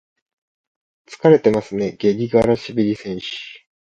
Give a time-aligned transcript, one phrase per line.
[1.07, 3.25] 疲れてますね、グリガラシビリ選手。